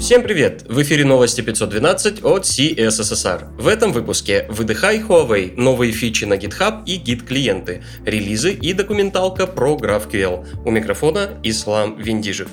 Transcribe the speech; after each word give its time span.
Всем 0.00 0.22
привет! 0.22 0.64
В 0.66 0.80
эфире 0.80 1.04
новости 1.04 1.42
512 1.42 2.24
от 2.24 2.44
CSSR. 2.44 3.54
В 3.58 3.68
этом 3.68 3.92
выпуске 3.92 4.46
выдыхай 4.48 4.98
Huawei, 4.98 5.52
новые 5.60 5.92
фичи 5.92 6.24
на 6.24 6.34
GitHub 6.38 6.84
и 6.86 6.96
гид-клиенты, 6.96 7.84
релизы 8.06 8.52
и 8.52 8.72
документалка 8.72 9.46
про 9.46 9.76
GraphQL. 9.76 10.64
У 10.64 10.70
микрофона 10.70 11.38
Ислам 11.42 11.98
Виндижев. 11.98 12.48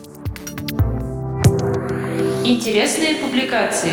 Интересные 2.43 3.15
публикации. 3.15 3.91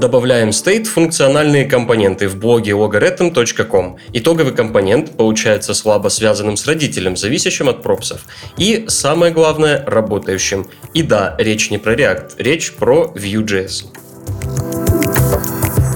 Добавляем 0.00 0.48
state 0.48 0.84
функциональные 0.84 1.66
компоненты 1.66 2.26
в 2.26 2.36
блоге 2.38 2.70
logarithm.com. 2.70 3.98
Итоговый 4.14 4.54
компонент 4.54 5.14
получается 5.18 5.74
слабо 5.74 6.08
связанным 6.08 6.56
с 6.56 6.66
родителем, 6.66 7.18
зависящим 7.18 7.68
от 7.68 7.82
пропсов. 7.82 8.22
И 8.56 8.86
самое 8.88 9.30
главное, 9.30 9.84
работающим. 9.86 10.66
И 10.94 11.02
да, 11.02 11.36
речь 11.38 11.70
не 11.70 11.76
про 11.76 11.94
React, 11.94 12.30
речь 12.38 12.72
про 12.72 13.12
Vue.js. 13.14 13.88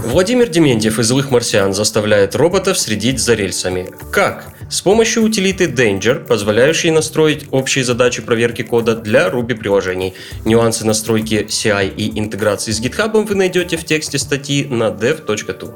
Владимир 0.05 0.51
Дементьев 0.51 0.99
из 0.99 1.07
«Злых 1.07 1.31
марсиан» 1.31 1.73
заставляет 1.73 2.37
роботов 2.37 2.79
следить 2.79 3.21
за 3.21 3.33
рельсами. 3.33 3.89
Как? 4.13 4.54
С 4.71 4.81
помощью 4.81 5.23
утилиты 5.23 5.67
Danger, 5.67 6.25
позволяющей 6.27 6.91
настроить 6.91 7.47
общие 7.51 7.85
задачи 7.85 8.23
проверки 8.23 8.63
кода 8.63 8.97
для 8.97 9.29
Ruby 9.29 9.55
приложений. 9.55 10.15
Нюансы 10.45 10.87
настройки 10.87 11.47
CI 11.49 11.95
и 11.95 12.19
интеграции 12.19 12.73
с 12.73 12.81
GitHub 12.81 13.13
вы 13.13 13.35
найдете 13.35 13.77
в 13.77 13.85
тексте 13.85 14.19
статьи 14.19 14.65
на 14.65 14.85
dev.tu. 14.85 15.75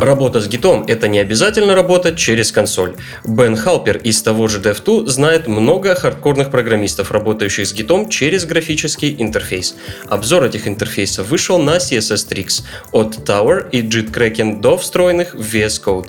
Работа 0.00 0.40
с 0.40 0.48
гитом– 0.48 0.84
это 0.88 1.08
не 1.08 1.18
обязательно 1.18 1.74
работать 1.74 2.16
через 2.16 2.52
консоль. 2.52 2.94
Бен 3.26 3.54
Халпер 3.54 3.98
из 3.98 4.22
того 4.22 4.48
же 4.48 4.58
DevTo 4.58 5.06
знает 5.06 5.46
много 5.46 5.94
хардкорных 5.94 6.50
программистов, 6.50 7.12
работающих 7.12 7.66
с 7.66 7.74
гитом 7.74 8.08
через 8.08 8.46
графический 8.46 9.14
интерфейс. 9.18 9.76
Обзор 10.08 10.44
этих 10.44 10.66
интерфейсов 10.66 11.28
вышел 11.28 11.58
на 11.58 11.76
CSS 11.76 12.28
Tricks 12.30 12.62
от 12.92 13.28
Tower 13.28 13.68
и 13.70 13.82
JIT 13.82 14.60
до 14.60 14.78
встроенных 14.78 15.34
в 15.34 15.54
VS 15.54 15.82
Code. 15.84 16.08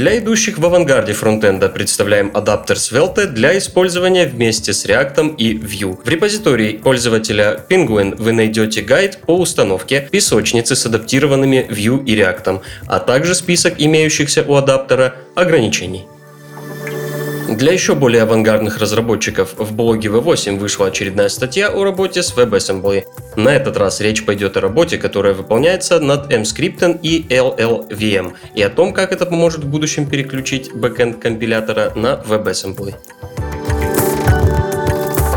Для 0.00 0.16
идущих 0.16 0.56
в 0.56 0.64
авангарде 0.64 1.12
фронтенда 1.12 1.68
представляем 1.68 2.30
адаптер 2.32 2.76
Svelte 2.76 3.26
для 3.26 3.58
использования 3.58 4.24
вместе 4.24 4.72
с 4.72 4.86
React 4.86 5.36
и 5.36 5.58
Vue. 5.58 6.02
В 6.02 6.08
репозитории 6.08 6.78
пользователя 6.78 7.60
Penguin 7.68 8.16
вы 8.16 8.32
найдете 8.32 8.80
гайд 8.80 9.18
по 9.18 9.36
установке 9.36 10.08
песочницы 10.10 10.74
с 10.74 10.86
адаптированными 10.86 11.66
Vue 11.68 12.02
и 12.06 12.16
React, 12.16 12.62
а 12.86 12.98
также 12.98 13.34
список 13.34 13.74
имеющихся 13.76 14.42
у 14.48 14.54
адаптера 14.54 15.16
ограничений. 15.34 16.06
Для 17.50 17.72
еще 17.72 17.94
более 17.94 18.22
авангардных 18.22 18.78
разработчиков 18.78 19.54
в 19.58 19.74
блоге 19.74 20.08
V8 20.08 20.56
вышла 20.56 20.86
очередная 20.86 21.28
статья 21.28 21.68
о 21.68 21.84
работе 21.84 22.22
с 22.22 22.32
WebAssembly. 22.32 23.04
На 23.36 23.50
этот 23.50 23.76
раз 23.76 24.00
речь 24.00 24.24
пойдет 24.24 24.56
о 24.56 24.60
работе, 24.60 24.98
которая 24.98 25.34
выполняется 25.34 26.00
над 26.00 26.32
MScripten 26.32 26.98
и 27.02 27.26
LLVM, 27.28 28.34
и 28.54 28.62
о 28.62 28.70
том, 28.70 28.92
как 28.92 29.12
это 29.12 29.26
поможет 29.26 29.64
в 29.64 29.68
будущем 29.68 30.06
переключить 30.06 30.72
бэкэнд 30.74 31.18
компилятора 31.18 31.92
на 31.94 32.20
WebAssembly. 32.26 32.94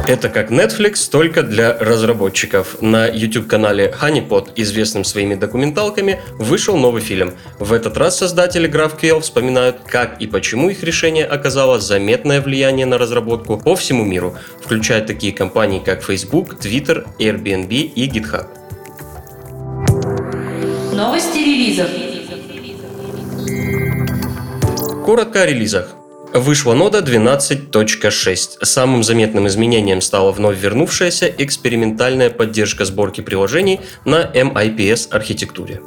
Это 0.05 0.27
как 0.27 0.51
Netflix, 0.51 1.09
только 1.09 1.43
для 1.43 1.77
разработчиков. 1.79 2.81
На 2.81 3.07
YouTube-канале 3.07 3.95
Honeypot, 4.01 4.51
известным 4.57 5.05
своими 5.05 5.35
документалками, 5.35 6.19
вышел 6.33 6.75
новый 6.75 7.01
фильм. 7.01 7.33
В 7.57 7.71
этот 7.71 7.95
раз 7.95 8.17
создатели 8.17 8.69
GraphQL 8.69 9.21
вспоминают, 9.21 9.77
как 9.87 10.21
и 10.21 10.27
почему 10.27 10.69
их 10.69 10.83
решение 10.83 11.25
оказало 11.25 11.79
заметное 11.79 12.41
влияние 12.41 12.85
на 12.85 12.97
разработку 12.97 13.57
по 13.57 13.77
всему 13.77 14.03
миру, 14.03 14.35
включая 14.61 15.05
такие 15.05 15.31
компании, 15.31 15.79
как 15.79 16.03
Facebook, 16.03 16.55
Twitter, 16.55 17.07
Airbnb 17.19 17.69
и 17.69 18.09
GitHub. 18.09 18.47
Новости 20.93 21.37
релизов. 21.37 21.87
Коротко 25.05 25.43
о 25.43 25.45
релизах. 25.45 25.95
Вышла 26.33 26.73
нода 26.73 26.99
12.6. 26.99 28.65
Самым 28.65 29.03
заметным 29.03 29.47
изменением 29.47 30.01
стала 30.01 30.31
вновь 30.31 30.59
вернувшаяся 30.59 31.31
экспериментальная 31.37 32.31
поддержка 32.31 32.85
сборки 32.85 33.21
приложений 33.21 33.81
на 34.03 34.23
MIPS 34.33 35.09
архитектуре. 35.11 35.81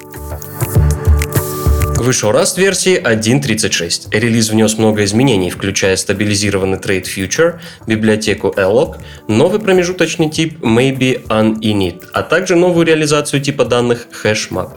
Вышел 1.96 2.30
Rust 2.30 2.60
версии 2.60 3.02
1.36. 3.02 4.16
Релиз 4.16 4.50
внес 4.50 4.78
много 4.78 5.02
изменений, 5.02 5.50
включая 5.50 5.96
стабилизированный 5.96 6.78
Trade 6.78 7.04
Future, 7.04 7.58
библиотеку 7.88 8.54
Alloc, 8.56 8.98
новый 9.26 9.58
промежуточный 9.58 10.30
тип 10.30 10.60
Maybe 10.62 11.26
Uninit, 11.26 12.04
а 12.12 12.22
также 12.22 12.54
новую 12.54 12.86
реализацию 12.86 13.40
типа 13.40 13.64
данных 13.64 14.06
HashMap. 14.22 14.74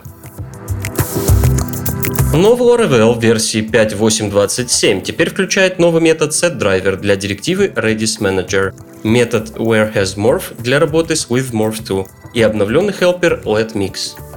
Новый 2.34 2.68
Laravel 2.68 3.20
версии 3.20 3.62
5.8.27 3.62 5.02
теперь 5.02 5.32
включает 5.32 5.80
новый 5.80 6.00
метод 6.00 6.30
setDriver 6.30 6.96
для 6.96 7.16
директивы 7.16 7.74
Redis 7.76 8.20
Manager, 8.22 8.74
метод 9.04 9.58
WhereHasMorph 9.58 10.62
для 10.62 10.80
работы 10.80 11.16
с 11.16 11.28
WithMorph2 11.28 12.08
и 12.36 12.42
обновленный 12.44 12.94
helper 12.94 13.44
letMix. 13.44 14.29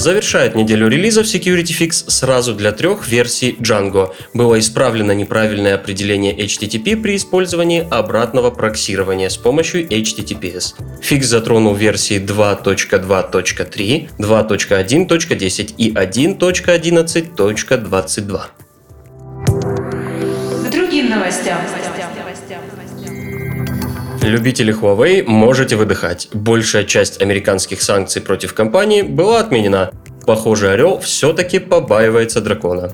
Завершает 0.00 0.54
неделю 0.54 0.88
релизов 0.88 1.26
Security 1.26 1.76
Fix 1.78 2.08
сразу 2.08 2.54
для 2.54 2.72
трех 2.72 3.06
версий 3.06 3.54
Django. 3.60 4.14
Было 4.32 4.58
исправлено 4.58 5.12
неправильное 5.12 5.74
определение 5.74 6.34
HTTP 6.34 6.96
при 6.96 7.16
использовании 7.16 7.86
обратного 7.90 8.50
проксирования 8.50 9.28
с 9.28 9.36
помощью 9.36 9.86
HTTPS. 9.86 10.76
Фикс 11.02 11.26
затронул 11.26 11.74
версии 11.74 12.18
2.2.3, 12.18 14.08
2.1.10 14.16 15.74
и 15.76 15.92
1.11.22. 15.92 18.40
К 20.64 20.70
другим 20.70 21.10
новостям. 21.10 21.58
Любители 24.30 24.72
Huawei 24.72 25.24
можете 25.26 25.74
выдыхать. 25.74 26.28
Большая 26.32 26.84
часть 26.84 27.20
американских 27.20 27.82
санкций 27.82 28.22
против 28.22 28.54
компании 28.54 29.02
была 29.02 29.40
отменена. 29.40 29.90
Похоже, 30.24 30.70
Орел 30.70 31.00
все-таки 31.00 31.58
побаивается 31.58 32.40
дракона. 32.40 32.92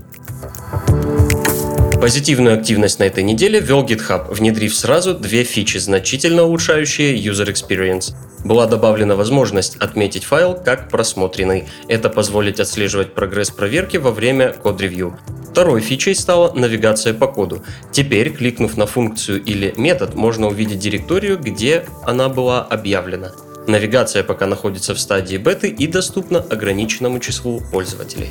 Позитивную 2.01 2.57
активность 2.57 3.01
на 3.01 3.05
этой 3.05 3.23
неделе 3.23 3.61
вел 3.61 3.85
GitHub, 3.85 4.33
внедрив 4.33 4.75
сразу 4.75 5.13
две 5.13 5.45
фичи, 5.45 5.77
значительно 5.77 6.45
улучшающие 6.45 7.15
user 7.15 7.53
experience. 7.53 8.15
Была 8.43 8.67
добавлена 8.67 9.15
возможность 9.15 9.77
отметить 9.77 10.25
файл 10.25 10.55
как 10.55 10.89
просмотренный. 10.89 11.69
Это 11.87 12.09
позволит 12.09 12.61
отслеживать 12.61 13.13
прогресс 13.13 13.51
проверки 13.51 13.99
во 13.99 14.11
время 14.11 14.55
код-ревью. 14.55 15.19
Второй 15.57 15.81
фичей 15.81 16.15
стала 16.15 16.53
навигация 16.53 17.15
по 17.15 17.27
коду. 17.29 17.65
Теперь, 17.91 18.31
кликнув 18.31 18.77
на 18.77 18.85
функцию 18.85 19.43
или 19.43 19.73
метод, 19.79 20.15
можно 20.15 20.49
увидеть 20.49 20.81
директорию, 20.81 21.39
где 21.39 21.87
она 22.05 22.29
была 22.29 22.61
объявлена. 22.61 23.33
Навигация 23.67 24.23
пока 24.23 24.47
находится 24.47 24.95
в 24.95 25.01
стадии 25.01 25.39
беты 25.39 25.69
и 25.69 25.87
доступна 25.87 26.41
ограниченному 26.41 27.21
числу 27.21 27.63
пользователей. 27.73 28.29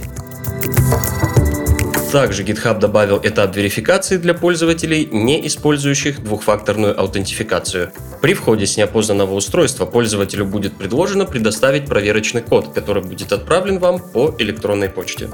Также 2.11 2.43
GitHub 2.43 2.77
добавил 2.79 3.19
этап 3.23 3.55
верификации 3.55 4.17
для 4.17 4.35
пользователей, 4.35 5.09
не 5.11 5.47
использующих 5.47 6.23
двухфакторную 6.23 6.97
аутентификацию. 6.97 7.91
При 8.21 8.35
входе 8.35 8.67
с 8.67 8.77
неопознанного 8.77 9.33
устройства 9.33 9.87
пользователю 9.87 10.45
будет 10.45 10.77
предложено 10.77 11.25
предоставить 11.25 11.87
проверочный 11.87 12.43
код, 12.43 12.71
который 12.71 13.01
будет 13.01 13.31
отправлен 13.31 13.79
вам 13.79 13.99
по 13.99 14.35
электронной 14.37 14.89
почте. 14.89 15.27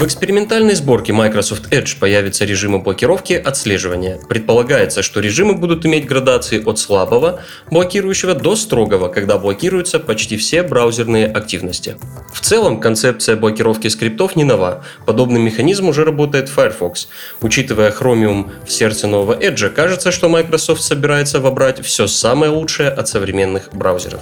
В 0.00 0.06
экспериментальной 0.06 0.74
сборке 0.76 1.12
Microsoft 1.12 1.70
Edge 1.74 1.98
появятся 1.98 2.46
режимы 2.46 2.78
блокировки 2.78 3.34
отслеживания. 3.34 4.18
Предполагается, 4.30 5.02
что 5.02 5.20
режимы 5.20 5.52
будут 5.52 5.84
иметь 5.84 6.06
градации 6.06 6.64
от 6.64 6.78
слабого 6.78 7.42
блокирующего 7.70 8.32
до 8.32 8.56
строгого, 8.56 9.08
когда 9.08 9.36
блокируются 9.36 10.00
почти 10.00 10.38
все 10.38 10.62
браузерные 10.62 11.26
активности. 11.26 11.98
В 12.32 12.40
целом, 12.40 12.80
концепция 12.80 13.36
блокировки 13.36 13.88
скриптов 13.88 14.36
не 14.36 14.44
нова. 14.44 14.82
Подобный 15.04 15.38
механизм 15.38 15.90
уже 15.90 16.06
работает 16.06 16.48
в 16.48 16.54
Firefox. 16.54 17.08
Учитывая 17.42 17.92
Chromium 17.92 18.48
в 18.66 18.72
сердце 18.72 19.06
нового 19.06 19.38
Edge, 19.38 19.68
кажется, 19.68 20.12
что 20.12 20.30
Microsoft 20.30 20.80
собирается 20.80 21.40
вобрать 21.40 21.84
все 21.84 22.06
самое 22.06 22.50
лучшее 22.50 22.88
от 22.88 23.06
современных 23.06 23.68
браузеров. 23.74 24.20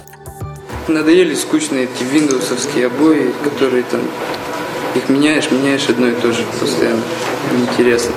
Надоели 0.89 1.35
скучные 1.35 1.85
эти 1.85 2.03
виндовсовские 2.03 2.87
обои, 2.87 3.31
которые 3.45 3.83
там 3.83 4.01
их 4.95 5.09
меняешь, 5.09 5.51
меняешь 5.51 5.89
одно 5.89 6.07
и 6.07 6.13
то 6.13 6.31
же 6.31 6.43
постоянно. 6.59 7.03
Неинтересно. 7.53 8.13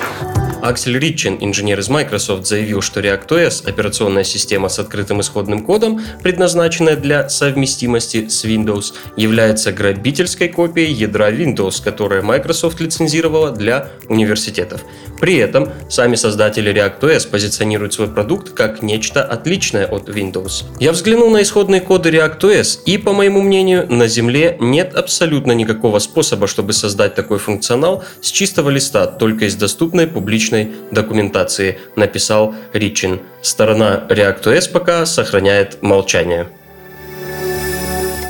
Аксель 0.62 0.96
Ритчин, 0.96 1.38
инженер 1.40 1.80
из 1.80 1.88
Microsoft, 1.88 2.46
заявил, 2.46 2.82
что 2.82 3.00
ReactOS, 3.00 3.68
операционная 3.68 4.22
система 4.22 4.68
с 4.68 4.78
открытым 4.78 5.20
исходным 5.20 5.64
кодом, 5.64 6.00
предназначенная 6.22 6.94
для 6.94 7.28
совместимости 7.28 8.28
с 8.28 8.44
Windows, 8.44 8.94
является 9.16 9.72
грабительской 9.72 10.48
копией 10.48 10.92
ядра 10.92 11.32
Windows, 11.32 11.82
которое 11.82 12.22
Microsoft 12.22 12.78
лицензировала 12.78 13.50
для 13.50 13.88
университетов. 14.08 14.82
При 15.20 15.36
этом 15.36 15.68
сами 15.90 16.14
создатели 16.14 16.72
ReactOS 16.72 17.28
позиционируют 17.28 17.94
свой 17.94 18.06
продукт 18.06 18.50
как 18.50 18.82
нечто 18.82 19.24
отличное 19.24 19.86
от 19.86 20.08
Windows. 20.08 20.64
Я 20.78 20.92
взглянул 20.92 21.30
на 21.30 21.42
исходные 21.42 21.80
коды 21.80 22.10
ReactOS 22.10 22.82
и, 22.86 22.98
по 22.98 23.12
моему 23.12 23.42
мнению, 23.42 23.92
на 23.92 24.06
Земле 24.06 24.56
нет 24.60 24.94
абсолютно 24.94 25.50
никакого 25.50 25.98
способа, 25.98 26.46
чтобы 26.46 26.72
создать 26.72 27.16
такой 27.16 27.38
функционал 27.38 28.04
с 28.20 28.30
чистого 28.30 28.70
листа, 28.70 29.06
только 29.06 29.46
из 29.46 29.56
доступной 29.56 30.06
публичной 30.06 30.51
документации, 30.90 31.78
написал 31.96 32.54
Ричин. 32.72 33.20
Сторона 33.42 34.06
ReactOS 34.08 34.70
пока 34.70 35.06
сохраняет 35.06 35.82
молчание. 35.82 36.48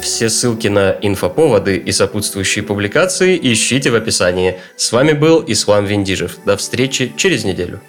Все 0.02 0.28
ссылки 0.28 0.68
на 0.68 0.96
инфоповоды 1.00 1.76
и 1.76 1.92
сопутствующие 1.92 2.64
публикации 2.64 3.38
ищите 3.40 3.90
в 3.90 3.94
описании. 3.94 4.58
С 4.76 4.90
вами 4.90 5.12
был 5.12 5.44
Ислам 5.46 5.84
Виндижев. 5.84 6.38
До 6.44 6.56
встречи 6.56 7.12
через 7.16 7.44
неделю. 7.44 7.80